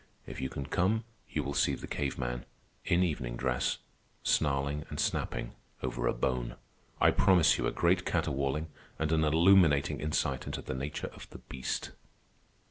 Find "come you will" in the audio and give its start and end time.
0.65-1.53